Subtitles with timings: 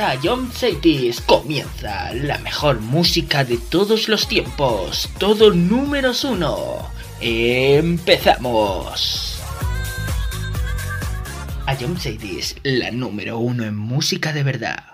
[0.00, 1.20] a John Cities.
[1.20, 5.10] Comienza la mejor música de todos los tiempos.
[5.18, 6.88] Todo números uno.
[7.20, 8.10] Empezamos.
[11.66, 14.89] A John Cities, la número uno en música de verdad.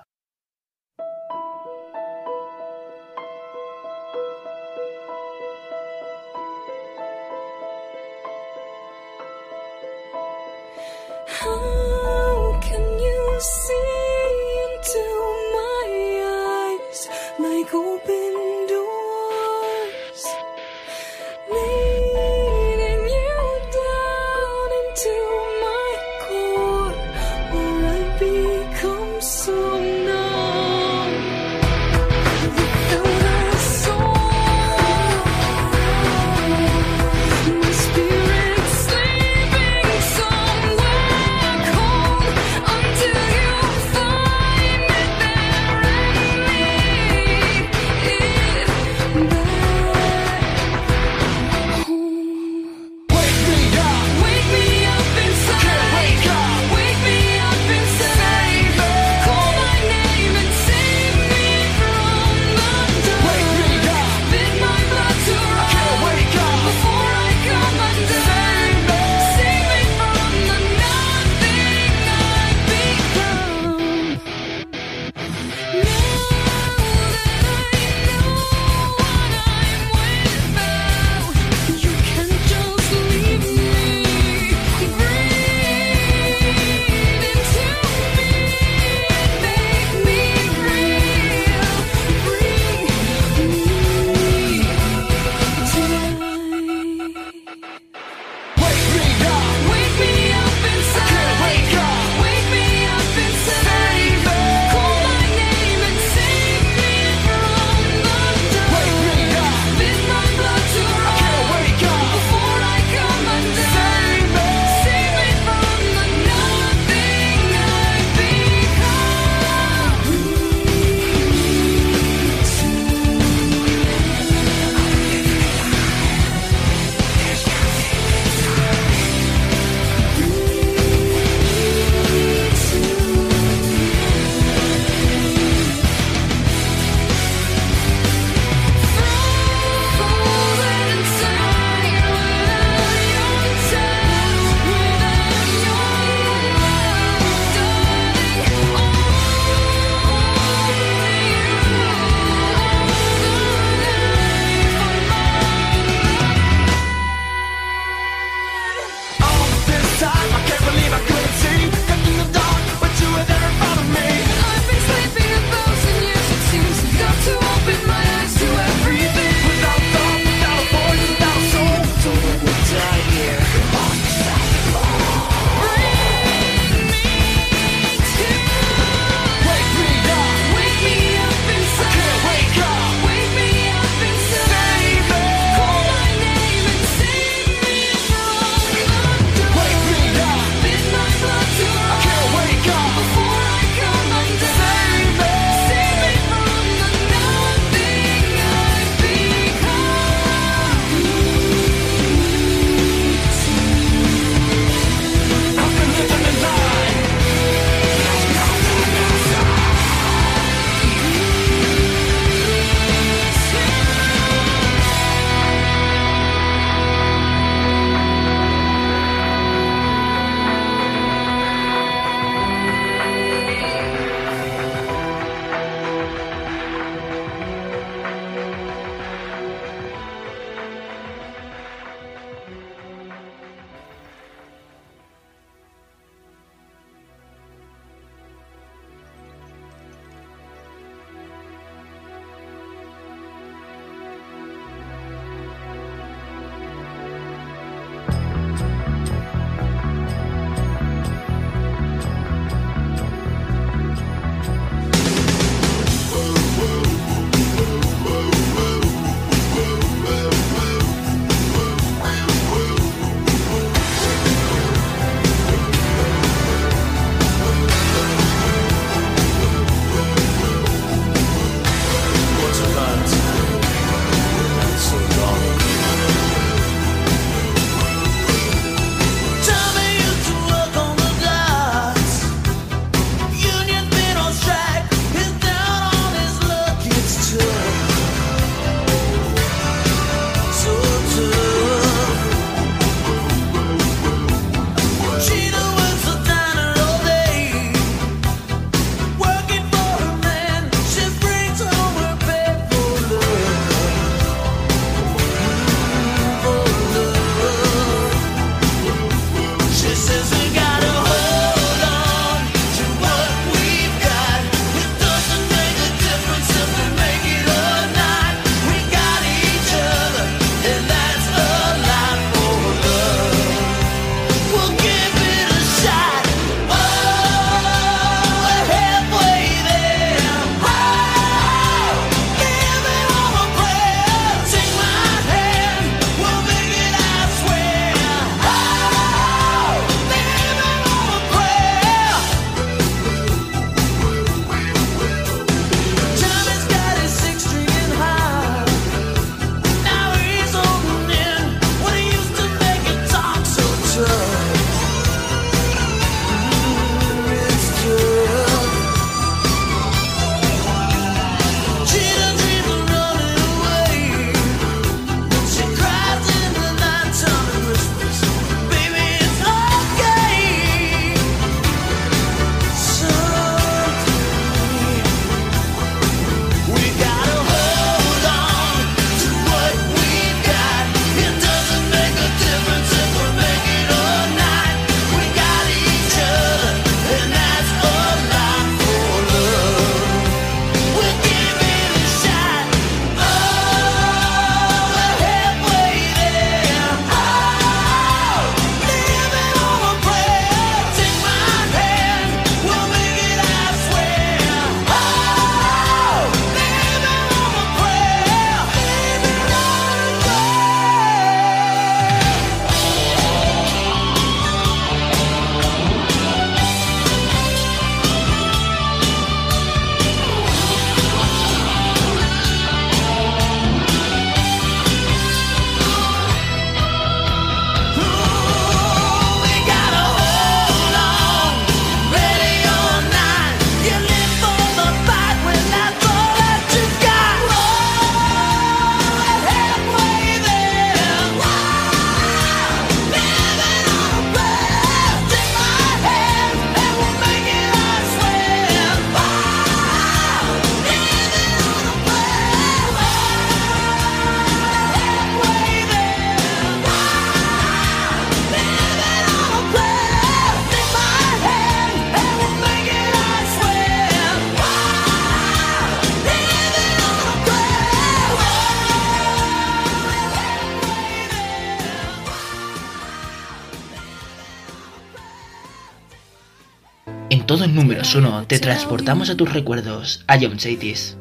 [478.17, 481.17] 1 te transportamos a tus recuerdos, a John Chaitis.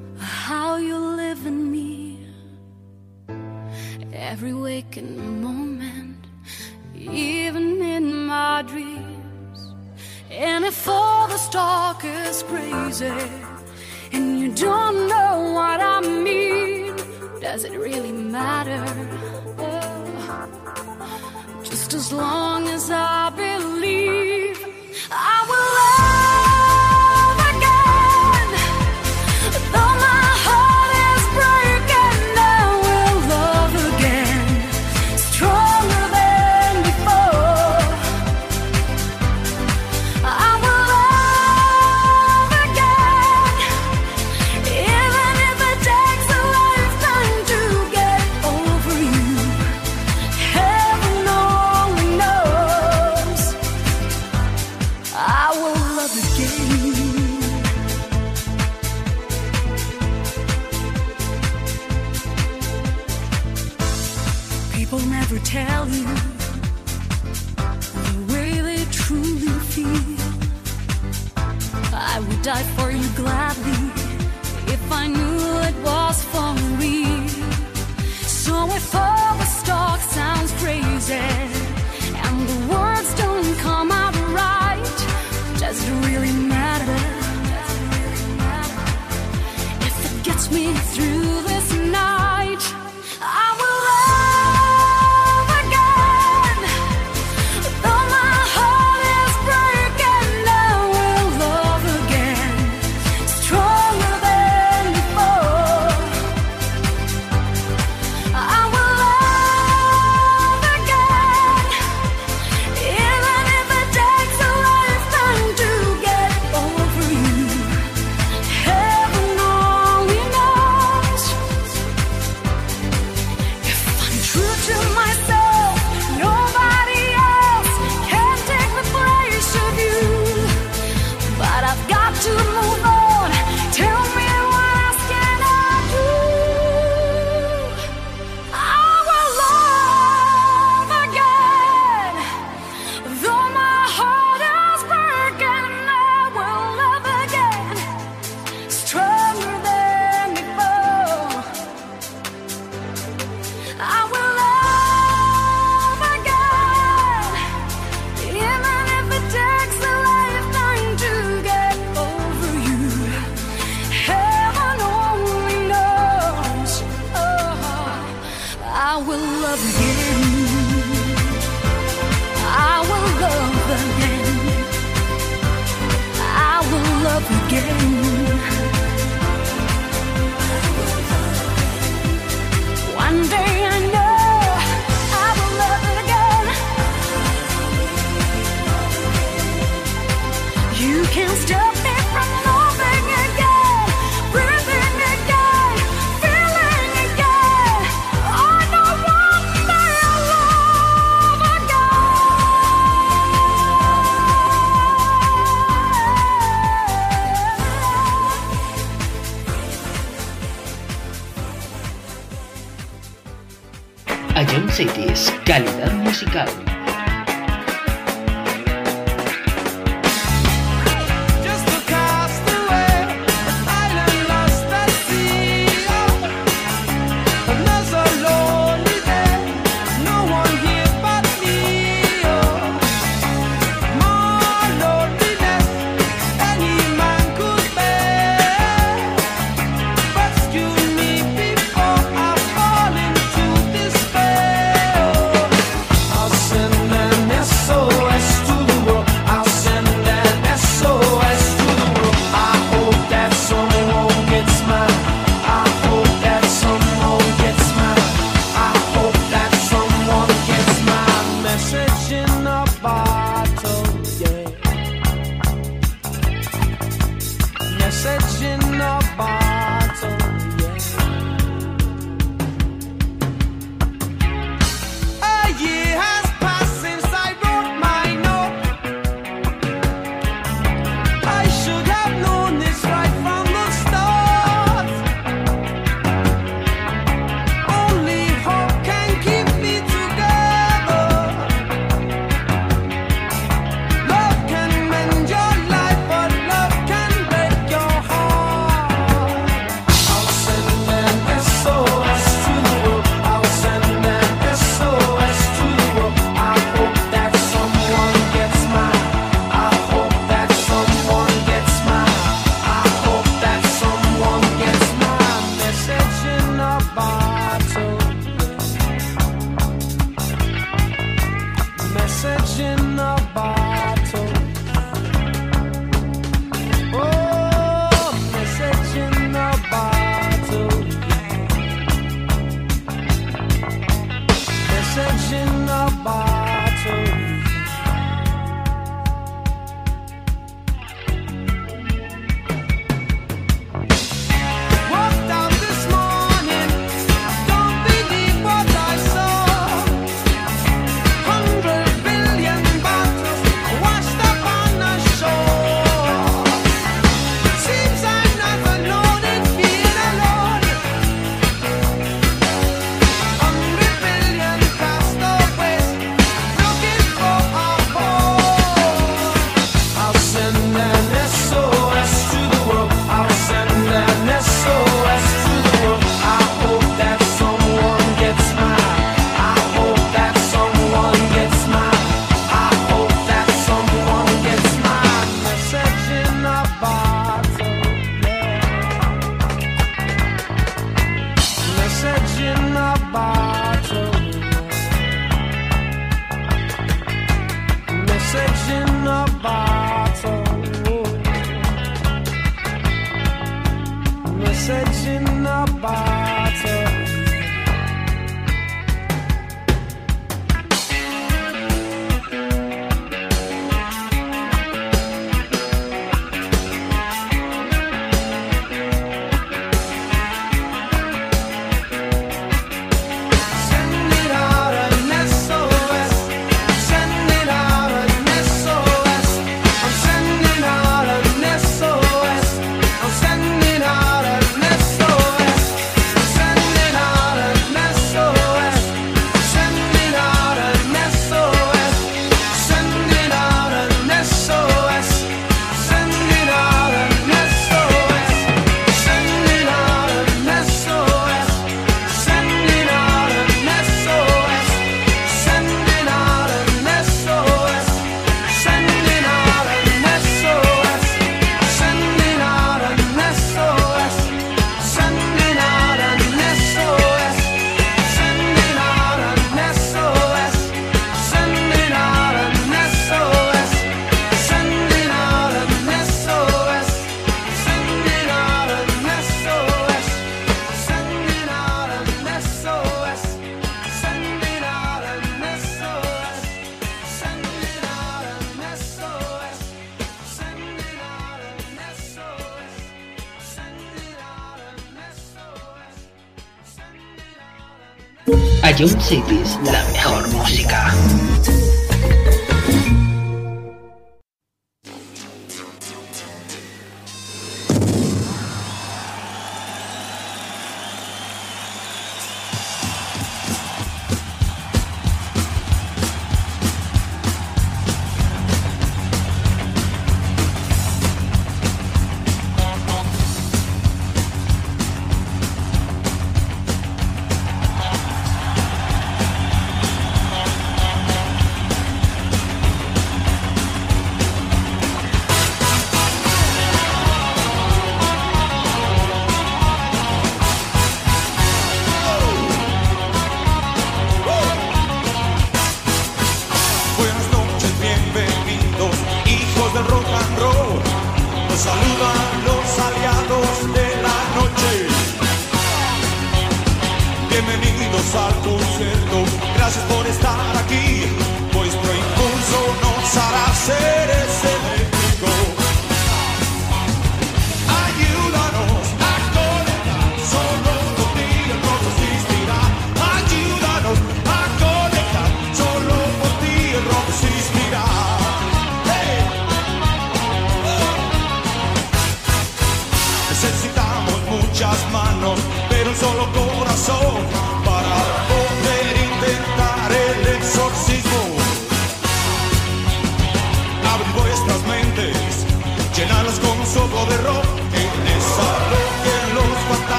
[498.78, 500.65] Ion Cities, la mejor música.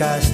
[0.00, 0.29] Me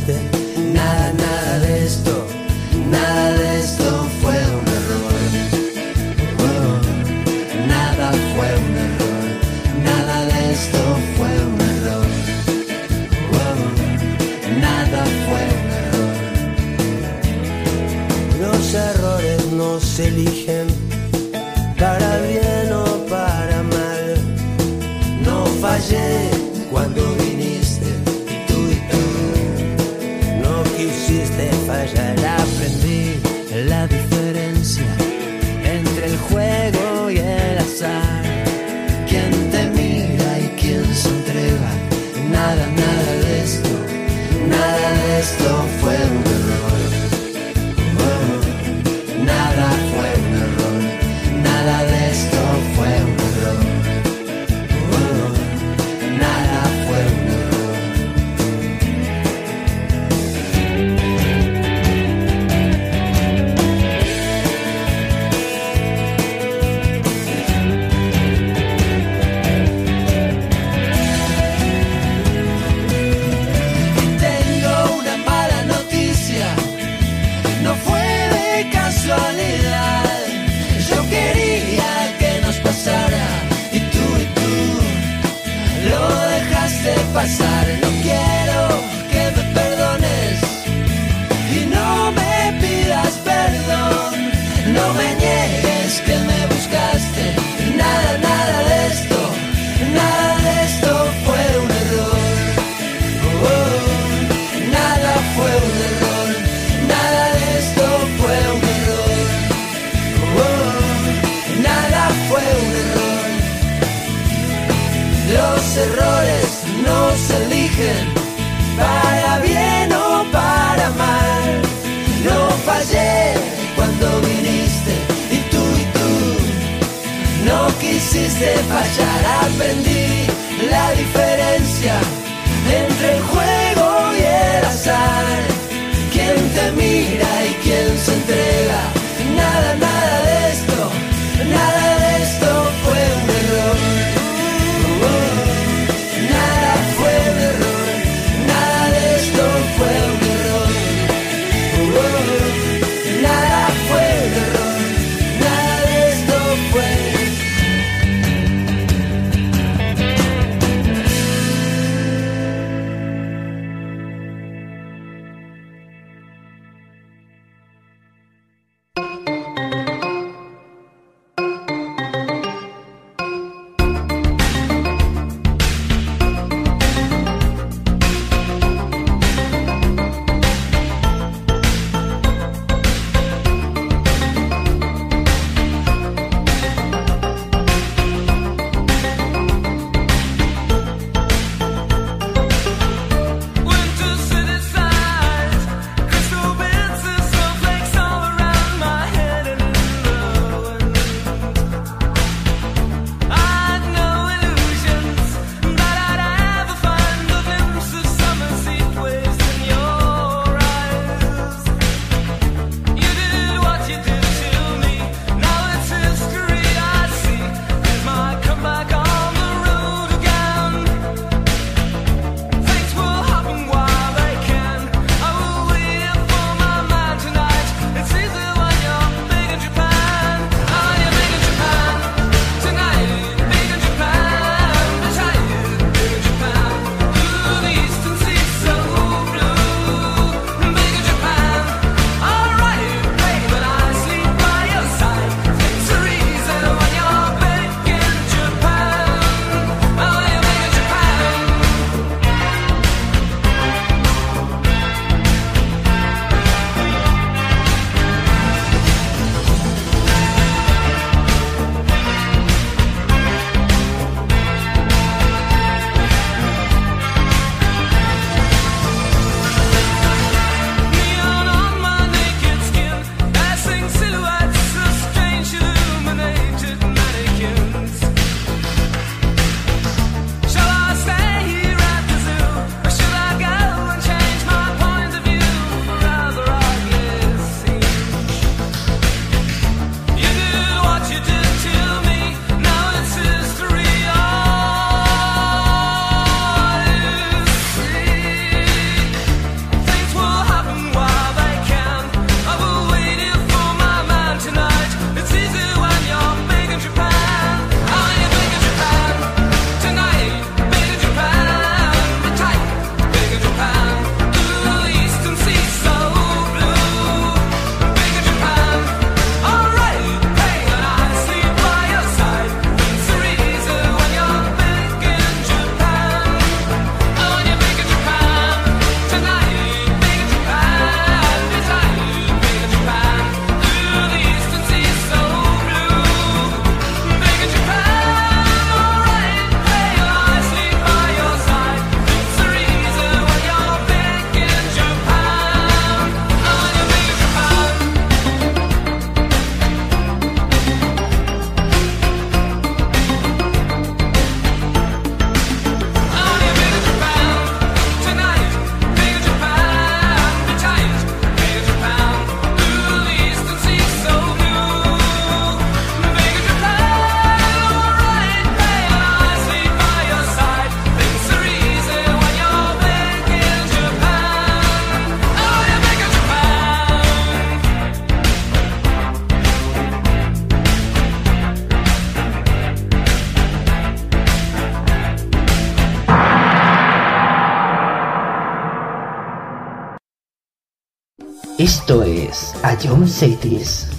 [391.67, 393.96] Esto es John Cities.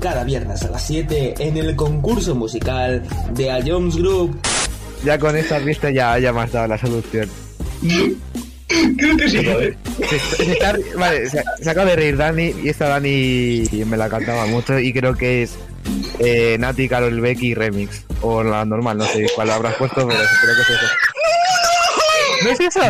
[0.00, 3.02] Cada viernes a las 7 en el concurso musical
[3.34, 4.38] de A Jones Group.
[5.04, 7.28] Ya con esta pista ya, ya me has dado la solución.
[8.96, 9.38] Creo que sí.
[10.08, 14.08] Se, se está- vale, se, se acaba de reír Dani y esta Dani me la
[14.08, 15.56] cantaba mucho y creo que es
[16.18, 18.04] eh, Nati, Carol Becky Remix.
[18.22, 20.86] O la normal, no sé cuál habrás puesto, pero creo que es eso.
[22.44, 22.80] ¿No es eso?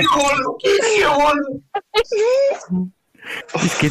[3.63, 3.91] Es que...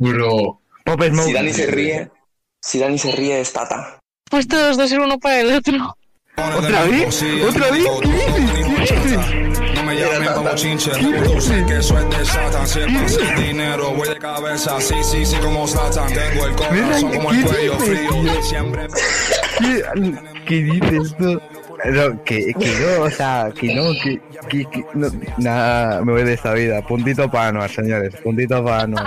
[0.00, 0.60] Bro.
[0.84, 1.26] Pop Smoke.
[1.26, 2.10] Si Dani se ríe,
[2.62, 3.98] si Dani se ríe es Tata.
[4.30, 5.96] Pues todos dos ser uno para el otro.
[6.36, 7.22] ¿Otra vez?
[7.46, 7.84] ¿Otra vez?
[8.02, 8.88] ¿Qué dices?
[8.88, 9.74] ¿Qué dices?
[9.74, 13.36] No me llamen como chinche, tú sé que soy de Satan.
[13.36, 14.80] Dinero, voy de cabeza.
[14.80, 16.08] Sí, sí, sí, como Satan.
[16.12, 18.10] Tengo el corazón como el ¿Qué cuello dices, frío.
[18.22, 18.42] tío?
[18.42, 18.86] Siempre
[19.58, 19.84] ¿Qué,
[20.46, 21.40] ¿Qué dices tú?
[21.84, 26.22] No, que, que no, o sea, que no, que, que, que- no, nada, me voy
[26.22, 26.80] de esta vida.
[26.86, 29.06] Puntito para Anuar, señores, puntito para Anuar.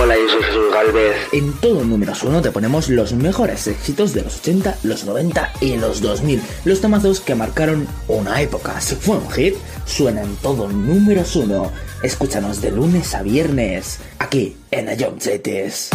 [0.00, 1.16] Hola, yo soy Jesús Galvez.
[1.32, 5.76] En todo números uno te ponemos los mejores éxitos de los 80, los 90 y
[5.76, 6.42] los 2000.
[6.64, 8.80] Los temazos que marcaron una época.
[8.80, 9.54] Si fue un hit,
[9.86, 11.70] suena en todo números uno.
[12.02, 15.90] Escúchanos de lunes a viernes, aquí en Ion Cities.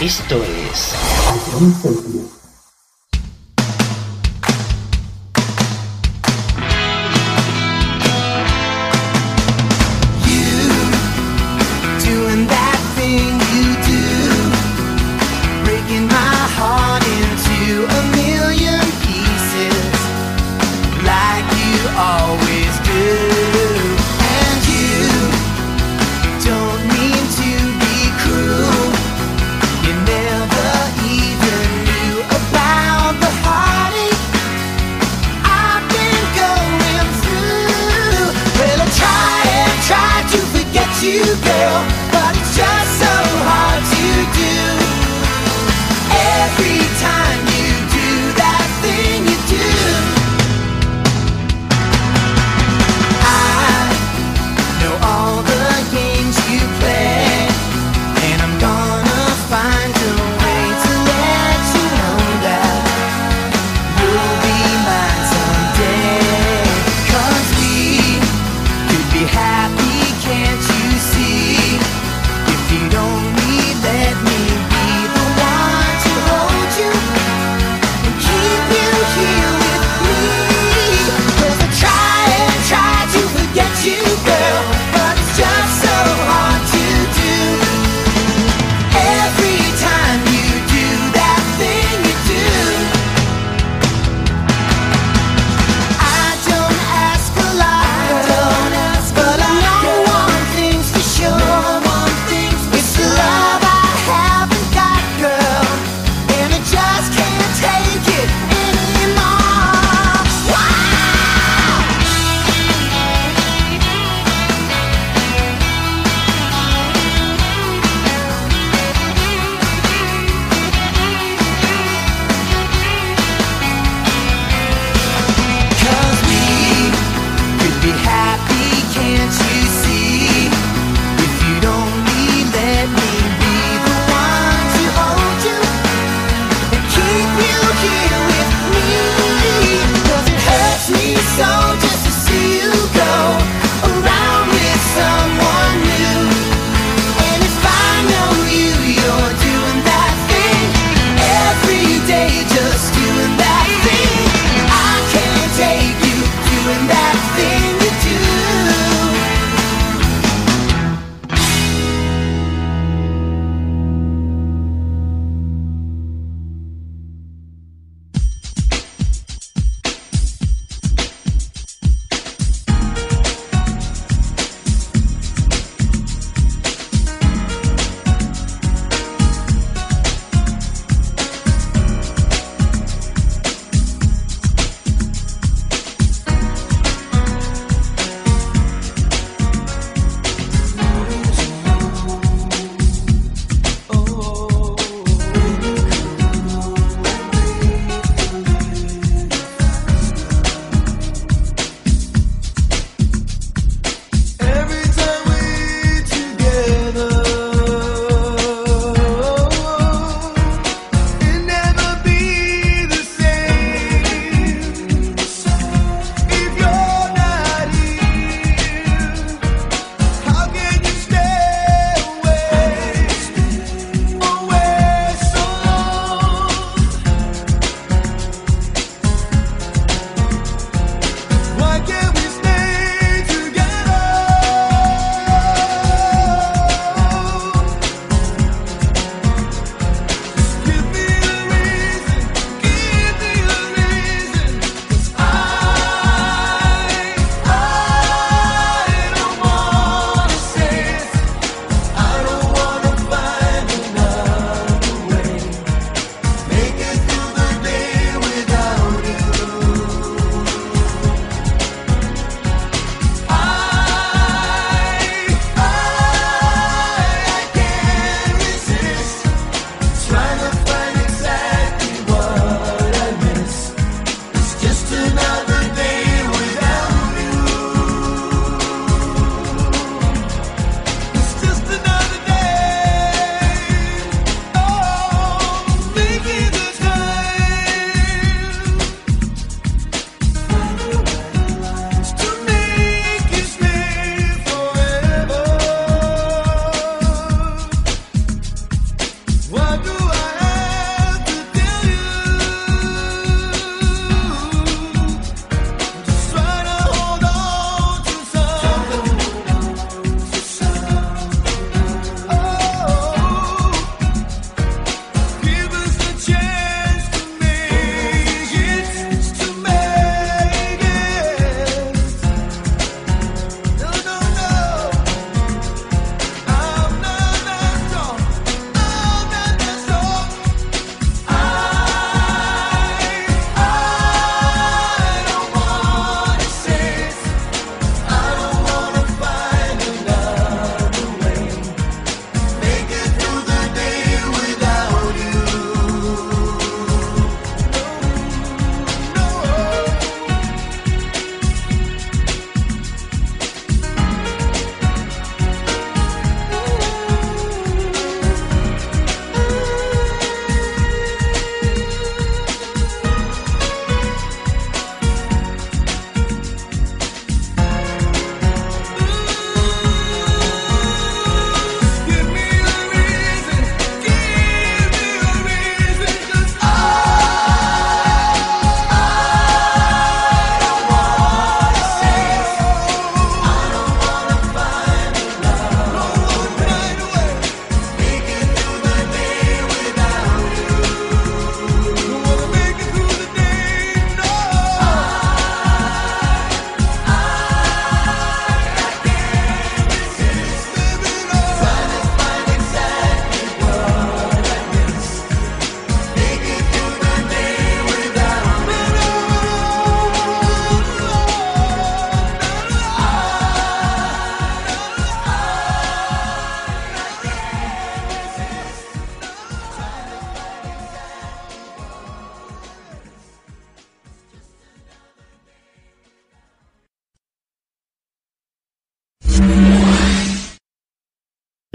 [0.00, 0.94] Esto es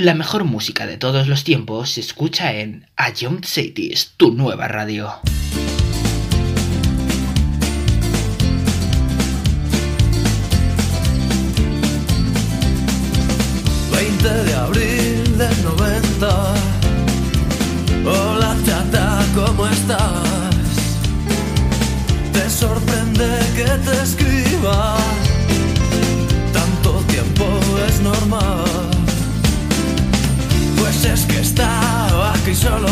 [0.06, 4.68] La mejor música de todos los tiempos se escucha en A Young Cities, tu nueva
[4.68, 5.12] radio.
[13.92, 16.54] 20 de abril del 90.
[18.06, 20.30] Hola chata, ¿cómo estás?
[22.32, 24.25] Te sorprende que te escriba.
[32.46, 32.88] Aquí solo.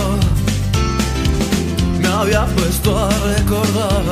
[2.02, 4.04] Me había puesto a recordar.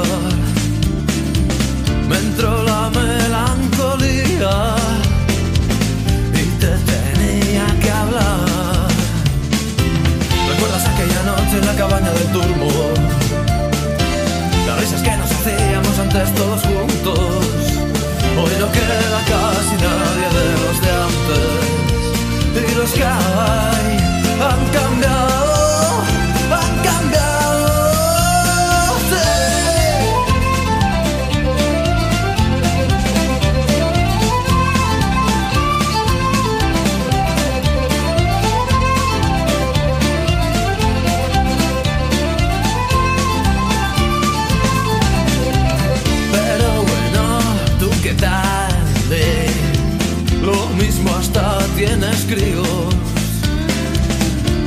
[2.08, 4.56] Me entró la melancolía
[6.42, 8.88] y te tenía que hablar.
[10.52, 12.72] ¿Recuerdas aquella noche en la cabaña del turbo?
[14.68, 17.20] Las risas que nos hacíamos antes todos juntos.
[18.40, 21.62] Hoy no queda casi nadie de los de antes.
[22.72, 24.12] Y los que hay
[24.42, 24.91] han cambiado,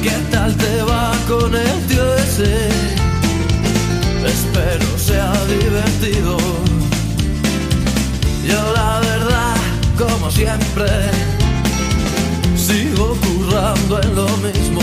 [0.03, 2.69] ¿Qué tal te va con el tío ese?
[4.27, 6.37] Espero sea divertido.
[8.47, 9.57] Yo la verdad,
[9.97, 10.91] como siempre,
[12.55, 14.83] sigo currando en lo mismo.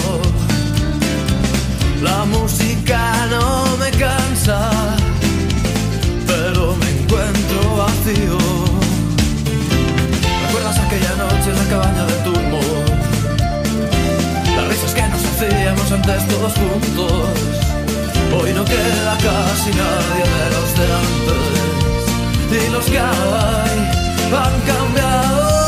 [2.01, 4.71] La música no me cansa
[6.25, 8.40] pero me encuentro vacío.
[16.11, 17.29] Antes todos juntos.
[18.33, 21.51] Hoy no queda casi nadie de los de antes.
[22.51, 23.77] Y los que hay
[24.43, 25.60] han cambiado,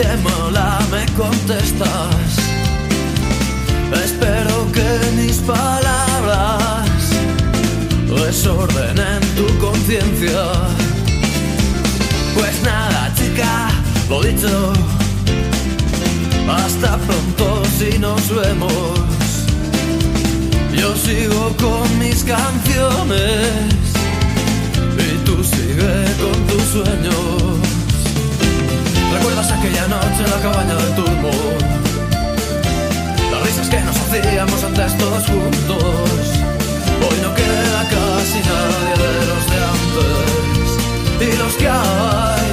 [0.00, 2.30] te mola, me contestas.
[4.04, 7.00] Espero que mis palabras
[8.08, 10.42] desordenen tu conciencia.
[12.34, 13.70] Pues nada, chica,
[14.08, 14.72] lo dicho.
[16.48, 19.00] Hasta pronto si nos vemos.
[20.80, 23.52] Yo sigo con mis canciones
[25.06, 27.59] y tú sigue con tus sueños.
[29.20, 31.30] ¿Recuerdas aquella noche en la cabaña del turbo?
[33.30, 35.84] Las risas que nos hacíamos antes todos juntos.
[37.04, 40.68] Hoy no queda casi nadie de los de antes.
[41.20, 42.50] Y los que hay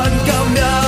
[0.00, 0.87] han cambiado,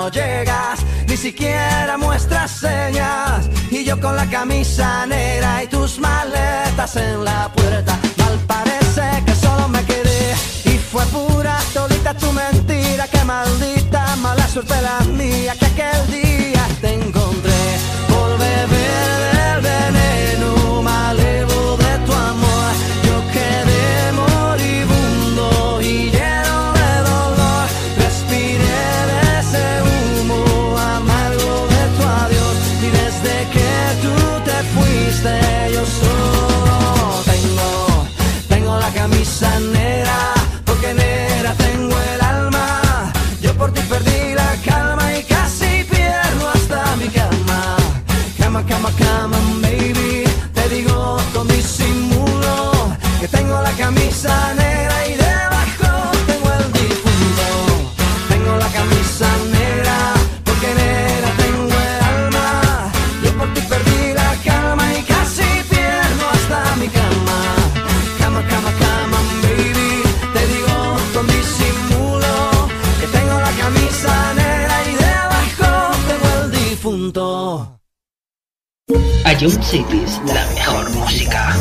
[0.00, 3.50] no llegas, ni siquiera muestras señas.
[3.70, 7.98] Y yo con la camisa negra y tus maletas en la puerta.
[8.16, 10.34] Mal parece que solo me quedé.
[10.64, 16.66] Y fue pura todita tu mentira, que maldita mala suerte la mía que aquel día
[16.80, 17.29] tengo
[54.22, 57.46] Camisa negra y debajo tengo el difunto.
[58.28, 60.12] Tengo la camisa negra
[60.44, 62.92] porque negra tengo el alma.
[63.24, 67.40] Yo por ti perdí la calma y casi pierdo hasta mi cama.
[68.18, 70.02] Cama cama cama, baby.
[70.34, 72.68] Te digo con disimulo
[73.00, 77.80] que tengo la camisa negra y debajo tengo el difunto.
[79.24, 81.56] A Cities la mejor música.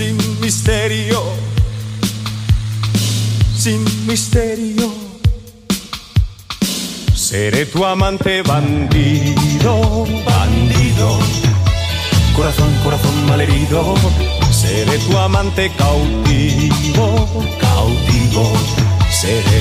[0.00, 1.22] Sin misterio
[3.54, 4.90] sin misterio.
[7.14, 11.18] Seré tu amante bandido, bandido.
[12.34, 13.94] Corazón, corazón malherido.
[14.50, 18.50] Seré tu amante cautivo, cautivo.
[19.10, 19.60] Seré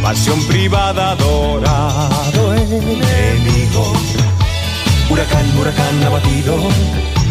[0.00, 3.92] pasión privada, adorado enemigo.
[5.10, 6.56] Huracán, huracán abatido.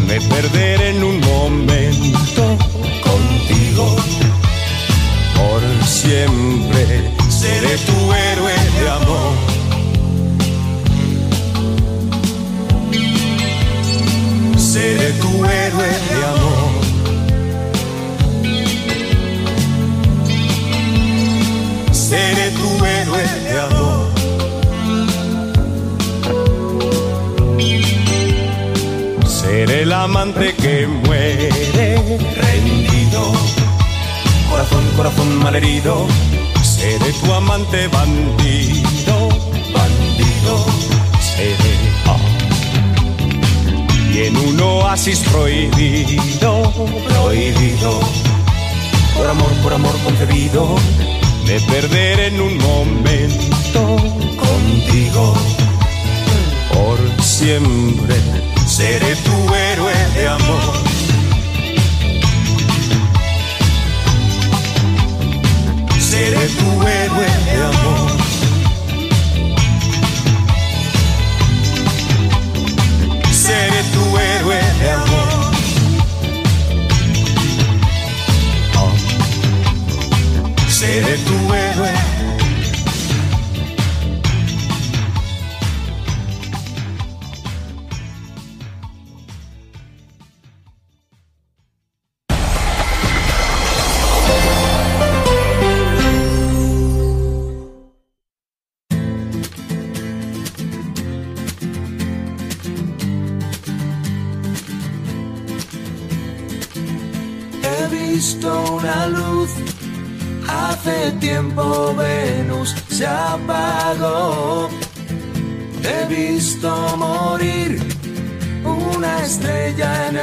[0.08, 2.58] Me perderé en un momento
[3.02, 3.96] contigo
[5.36, 9.34] por siempre seré tu héroe de amor.
[14.58, 16.72] Seré tu héroe de amor.
[21.92, 24.15] Seré tu héroe de amor.
[29.46, 31.50] Seré el amante que muere
[32.36, 33.32] rendido.
[34.50, 36.08] Corazón, corazón malherido.
[36.64, 39.30] Seré tu amante bandido,
[39.72, 40.66] bandido.
[41.22, 41.76] Seré.
[42.08, 42.18] ah.
[44.12, 46.74] Y en un oasis prohibido,
[47.08, 48.00] prohibido.
[49.16, 50.76] Por amor, por amor concebido.
[51.46, 53.96] Me perderé en un momento
[54.42, 55.36] contigo.
[56.74, 58.16] Por siempre
[58.76, 60.74] seré tu héroe de amor.
[65.98, 68.12] Seré tu héroe de amor.
[73.44, 75.52] Seré tu héroe de amor.
[80.68, 82.15] Seré tu héroe.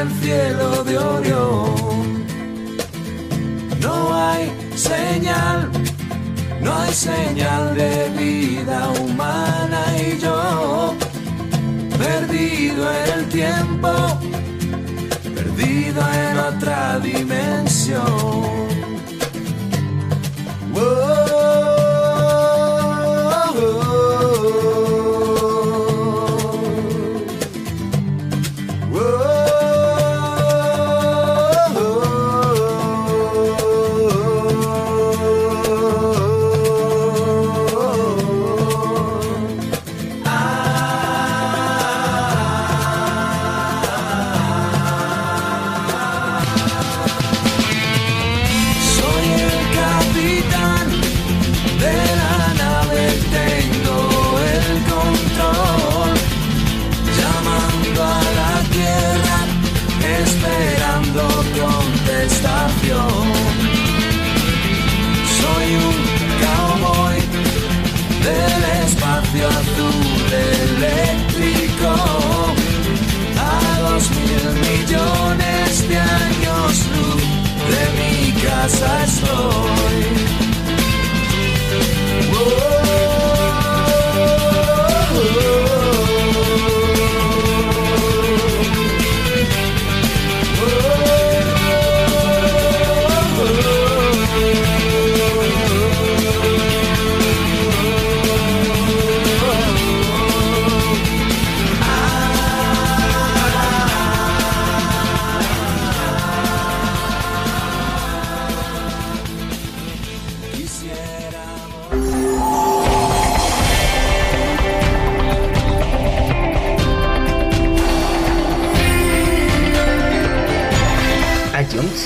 [0.03, 2.27] En el cielo de Orión.
[3.81, 5.71] No hay señal,
[6.61, 10.95] no hay señal de vida humana y yo,
[11.99, 13.89] perdido en el tiempo
[15.35, 18.72] perdido en otra dimensión.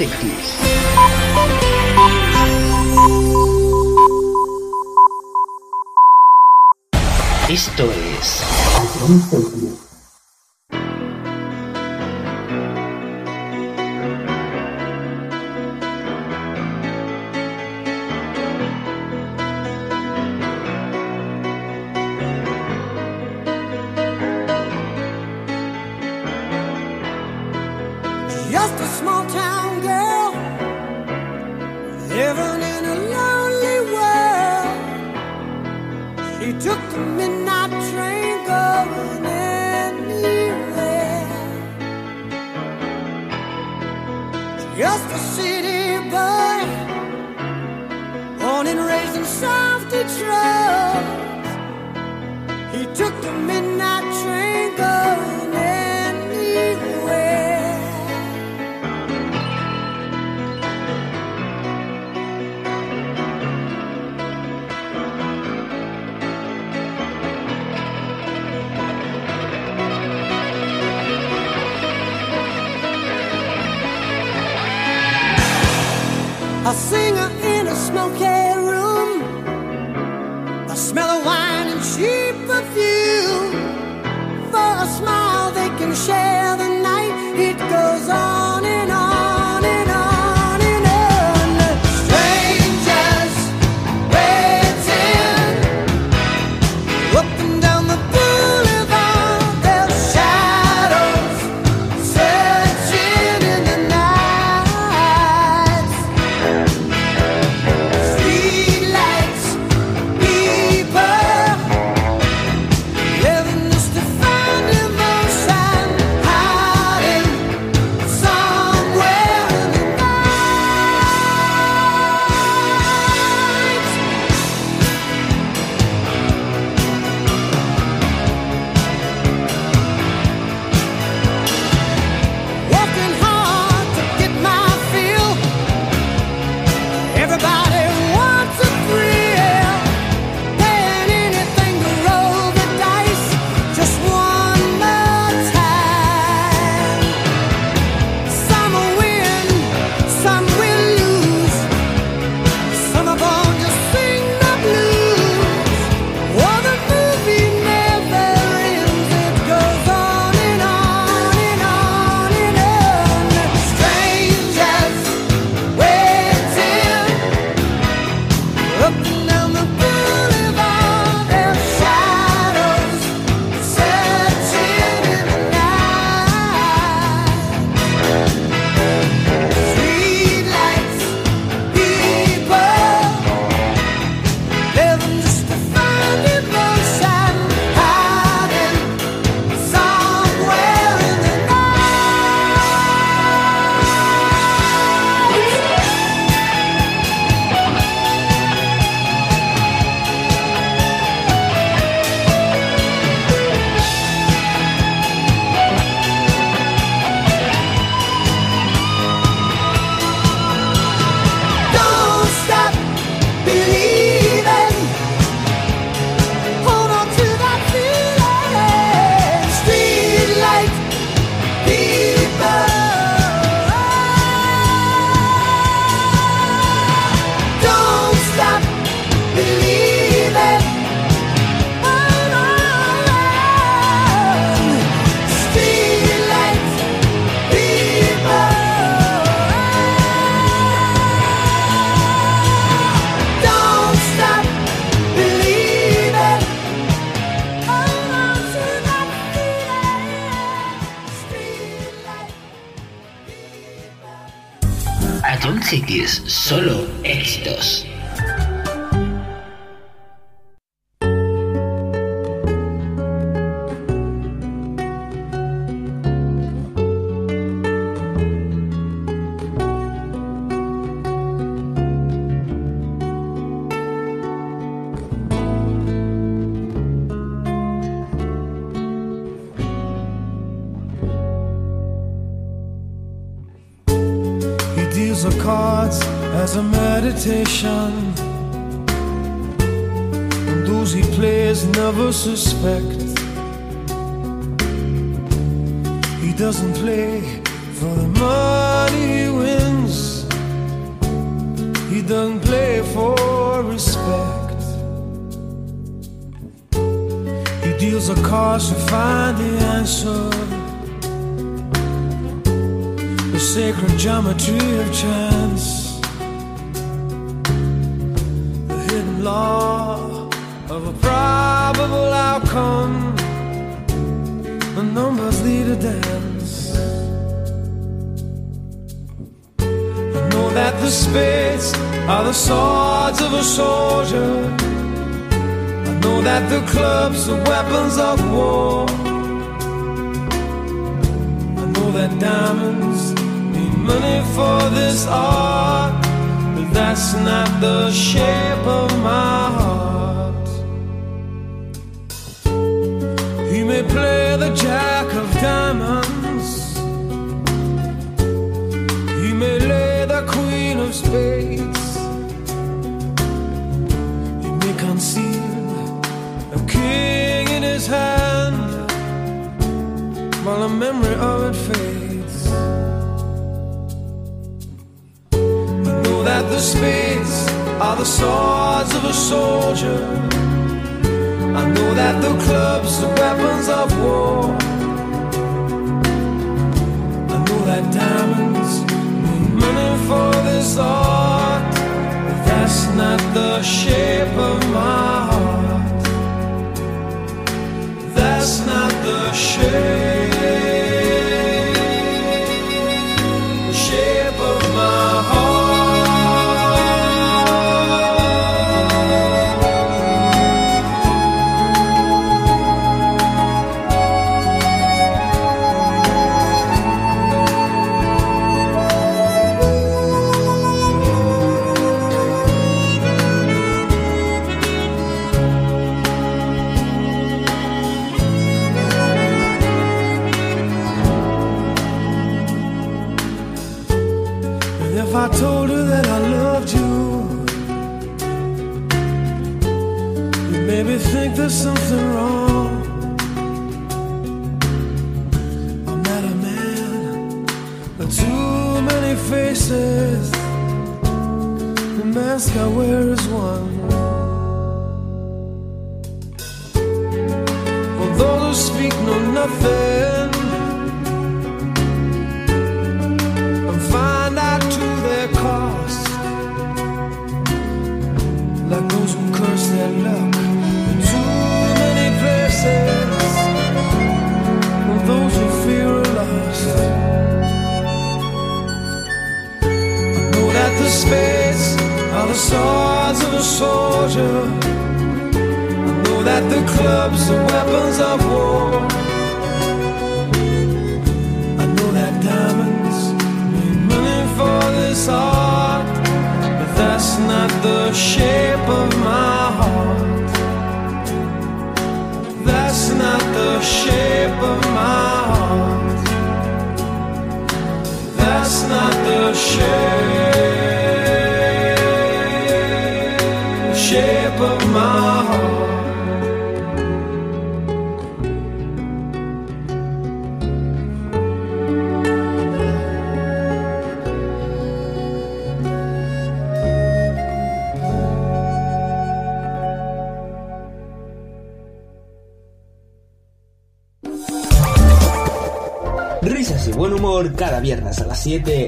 [0.07, 0.36] Cities.
[0.36, 0.36] Esto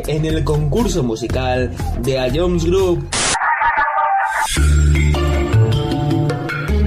[0.09, 1.71] en el concurso musical
[2.01, 3.07] de A Jones Group.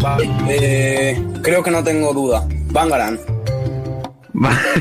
[0.03, 0.17] Va,
[0.49, 2.45] eh, creo que no tengo duda.
[2.71, 3.19] Bangaran.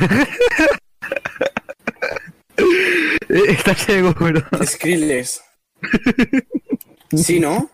[3.33, 4.43] Eh, está seguro.
[4.65, 5.41] Skrillex.
[7.17, 7.71] ¿Sí, no?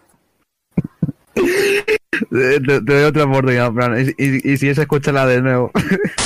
[2.33, 4.01] Eh, te, doy otra oportunidad, Fran.
[4.01, 5.71] Y, y, y si es, escúchala de nuevo.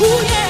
[0.00, 0.49] 呜咽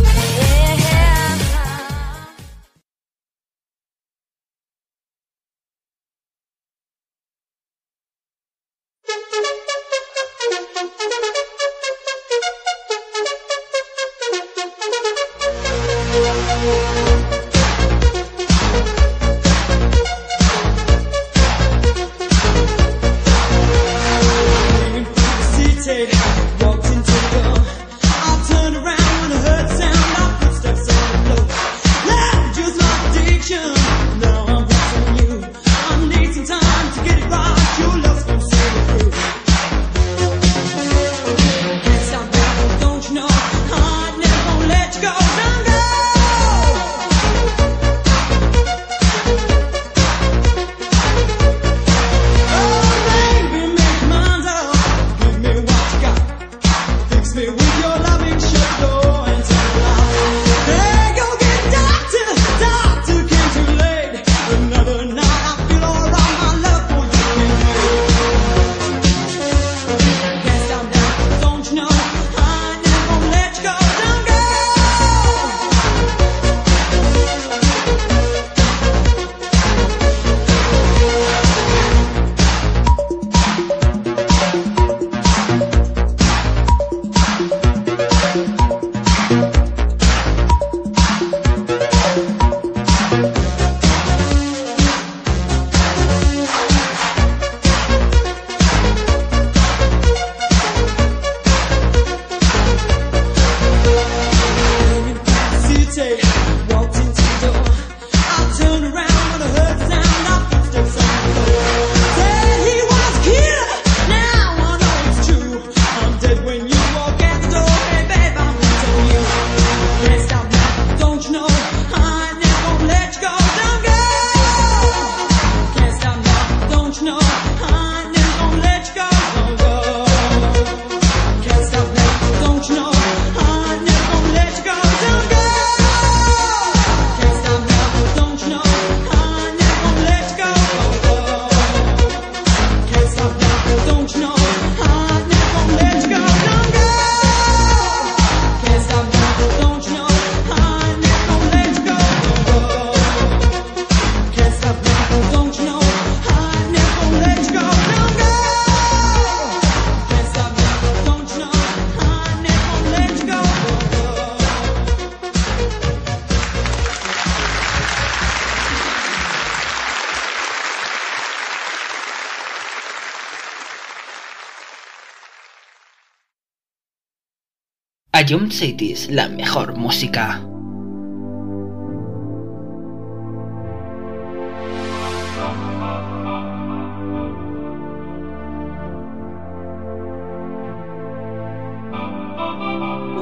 [178.21, 180.39] A Jump Cities, la mejor música.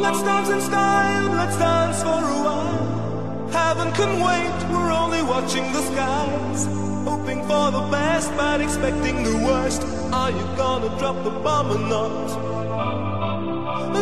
[0.02, 3.48] Let's dance in style, let's dance for a while.
[3.54, 6.68] Heaven can wait, we're only watching the skies.
[7.06, 9.82] Hoping for the best, but expecting the worst.
[10.12, 12.49] Are you gonna drop the bomb or not?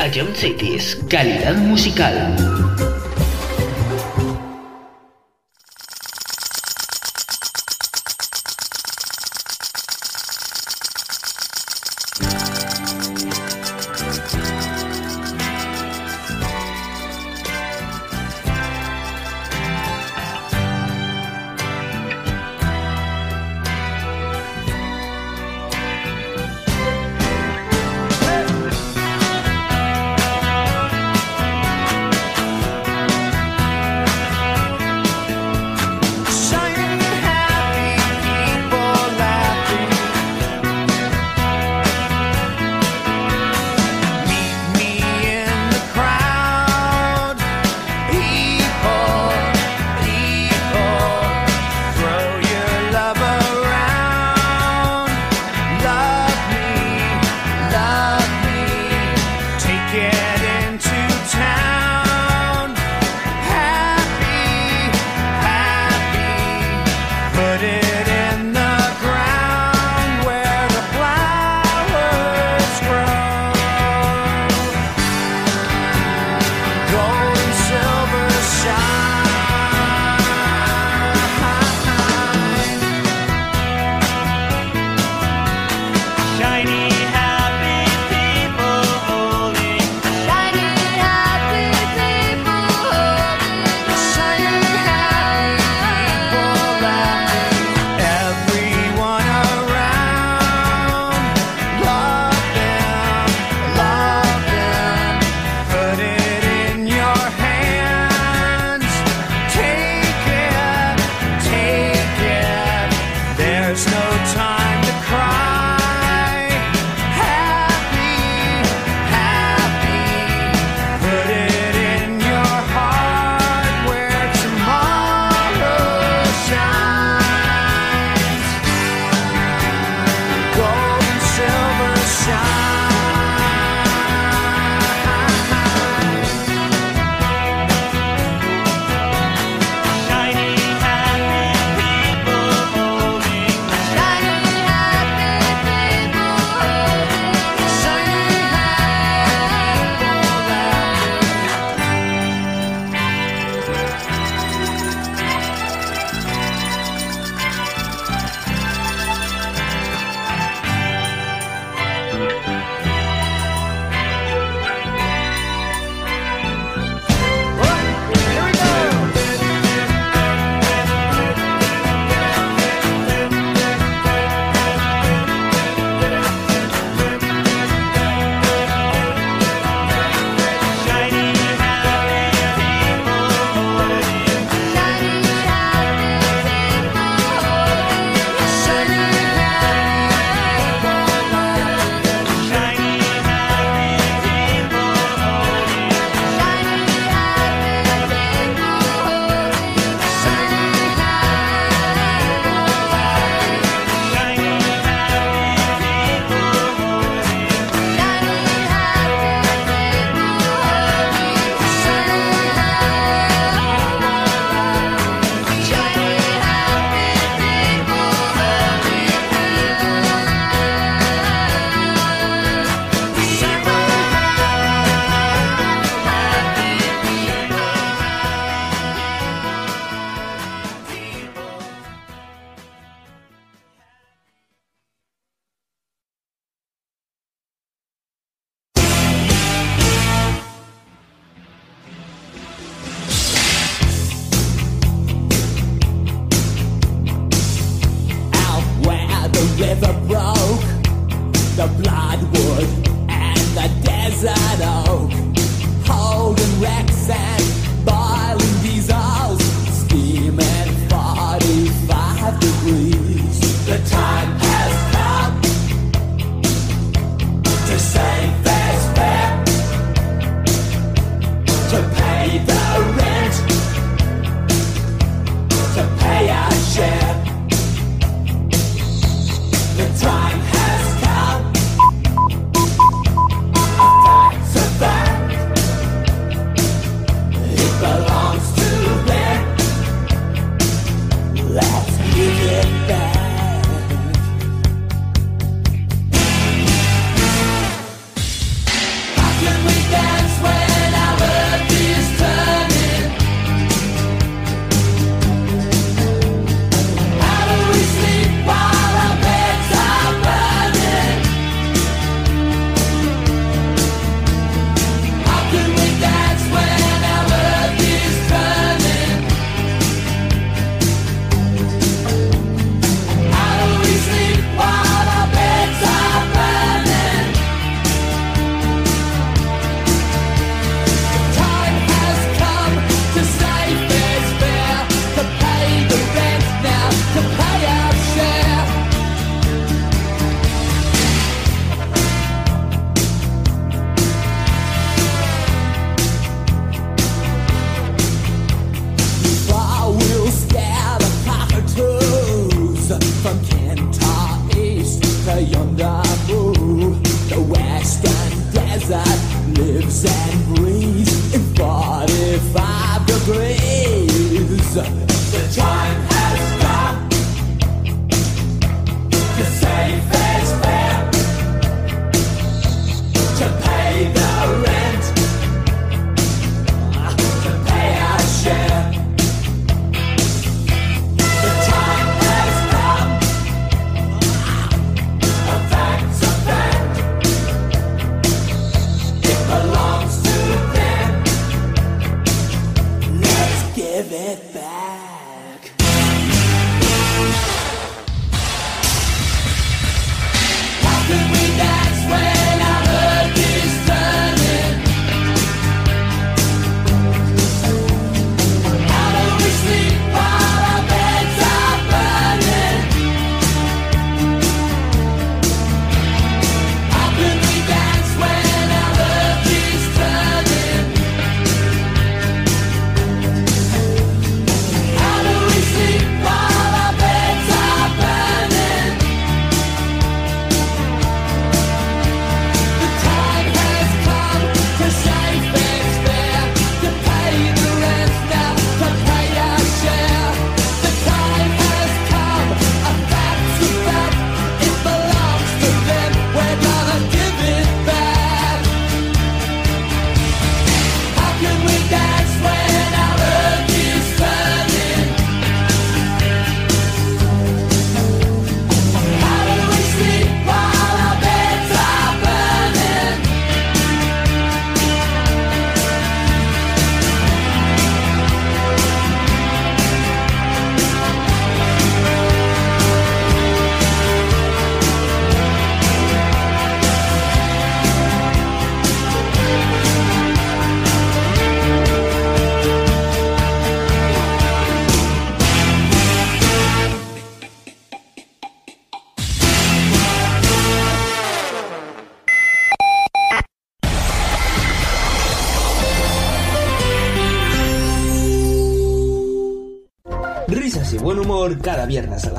[0.00, 2.89] A Jump Cities, calidad musical.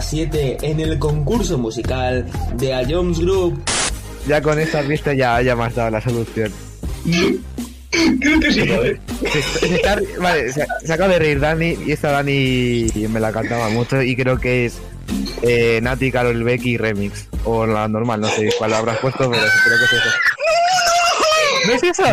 [0.01, 2.25] 7 en el concurso musical
[2.55, 3.61] de A Jones Group.
[4.27, 6.51] Ya con esta vista ya, ya me has dado la solución.
[8.19, 8.99] Creo que sí, ¿vale?
[9.31, 13.31] Se, se está- vale, se, se acaba de reír Dani y esta Dani me la
[13.31, 14.77] cantaba mucho y creo que es
[15.41, 17.27] eh, Nati, Carol Becky remix.
[17.43, 20.09] O la normal, no sé cuál habrás puesto, pero creo que es eso.
[21.67, 22.03] ¿No es eso?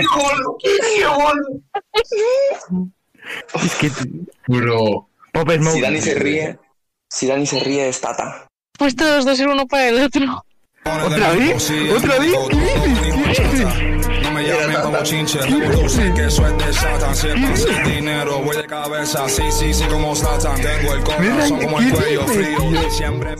[3.62, 3.90] Es que...
[4.46, 5.08] Bro.
[5.32, 5.74] Pop Smoke.
[5.74, 6.58] Si Dani se ríe,
[7.10, 8.46] si Dani se ríe, es Tata.
[8.78, 10.44] Pues todos dos en uno para el otro.
[10.84, 11.72] ¿Otra vez?
[11.96, 12.32] ¿Otra vez?
[12.50, 14.22] ¿Qué dices?
[14.22, 17.16] No me llamen como chinche, dulce que eso es de Satan.
[17.16, 20.60] Siempre sin dinero, voy de cabeza, sí, sí, sí, como Satan.
[20.60, 23.34] Tengo el corazón como el cuello frío, siempre.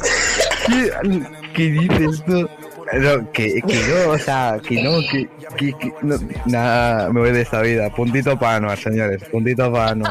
[1.55, 2.49] ¿Qué dices tú?
[2.91, 5.29] No, que, que no, o sea, que no, que,
[5.59, 6.17] que, que no,
[6.47, 7.91] nada, me voy de esta vida.
[7.95, 10.11] Puntito para no, señores, puntito para no.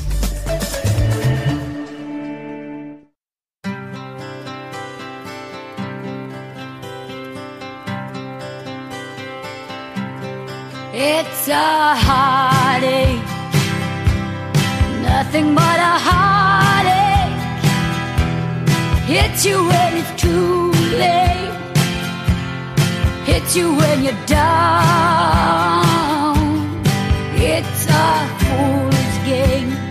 [28.39, 29.90] Foolish game.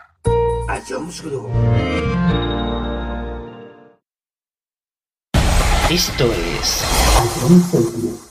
[0.79, 1.21] Jones
[5.89, 8.30] Esto es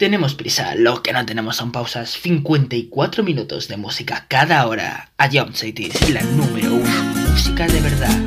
[0.00, 2.08] Tenemos prisa, lo que no tenemos son pausas.
[2.22, 5.12] 54 minutos de música cada hora.
[5.18, 7.04] A Jump City la número uno.
[7.30, 8.18] Música de verdad.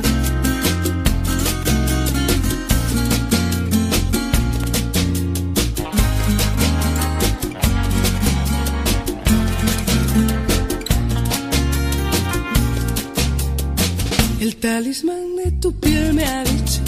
[14.39, 16.81] El talismán de tu piel me ha dicho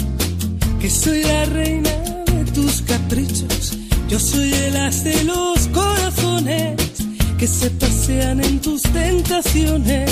[0.80, 3.35] que soy la reina de tus caprichos
[4.08, 6.76] yo soy el as de los corazones
[7.38, 10.10] que se pasean en tus tentaciones.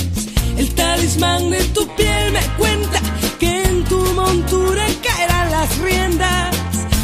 [0.58, 3.00] El talismán de tu piel me cuenta
[3.38, 6.56] que en tu montura caerán las riendas.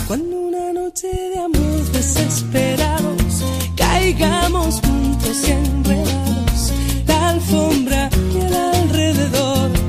[0.08, 3.44] Cuando una noche de amor desesperados
[3.76, 6.72] caigamos juntos enredados,
[7.06, 9.79] la alfombra y el alrededor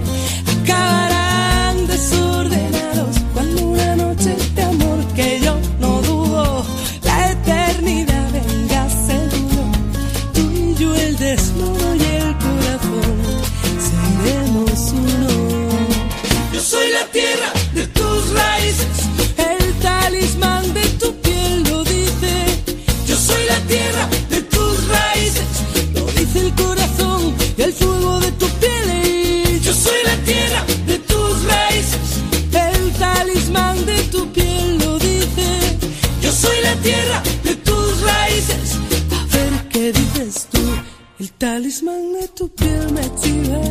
[41.71, 43.61] talismán de tu piel me chiva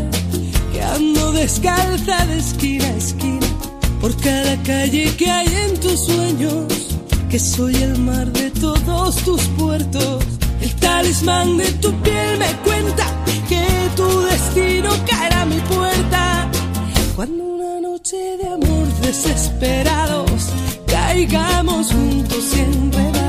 [0.73, 3.47] que ando descalza de esquina a esquina
[4.01, 6.65] por cada calle que hay en tus sueños,
[7.29, 10.25] que soy el mar de todos tus puertos.
[10.63, 13.05] El talismán de tu piel me cuenta
[13.51, 13.67] que
[13.97, 16.51] tu destino caerá a mi puerta.
[17.17, 20.49] Cuando una noche de amor desesperados
[20.87, 23.20] caigamos juntos en enredados.